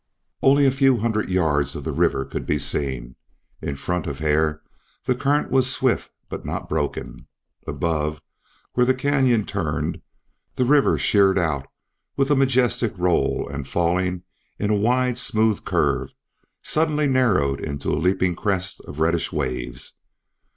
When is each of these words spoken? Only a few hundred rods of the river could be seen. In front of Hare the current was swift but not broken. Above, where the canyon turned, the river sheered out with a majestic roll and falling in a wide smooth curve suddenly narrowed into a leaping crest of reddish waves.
Only 0.41 0.65
a 0.65 0.71
few 0.71 0.97
hundred 0.97 1.29
rods 1.29 1.75
of 1.75 1.83
the 1.83 1.91
river 1.91 2.25
could 2.25 2.47
be 2.47 2.57
seen. 2.57 3.15
In 3.61 3.75
front 3.75 4.07
of 4.07 4.17
Hare 4.17 4.63
the 5.05 5.13
current 5.13 5.51
was 5.51 5.69
swift 5.71 6.09
but 6.27 6.43
not 6.43 6.67
broken. 6.67 7.27
Above, 7.67 8.19
where 8.73 8.83
the 8.87 8.95
canyon 8.95 9.45
turned, 9.45 10.01
the 10.55 10.65
river 10.65 10.97
sheered 10.97 11.37
out 11.37 11.67
with 12.17 12.31
a 12.31 12.35
majestic 12.35 12.97
roll 12.97 13.47
and 13.47 13.67
falling 13.67 14.23
in 14.57 14.71
a 14.71 14.75
wide 14.75 15.19
smooth 15.19 15.65
curve 15.65 16.15
suddenly 16.63 17.05
narrowed 17.05 17.59
into 17.59 17.89
a 17.89 18.01
leaping 18.01 18.33
crest 18.33 18.81
of 18.87 18.97
reddish 18.99 19.31
waves. 19.31 19.99